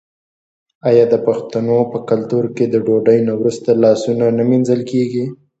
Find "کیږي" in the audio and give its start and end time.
4.91-5.25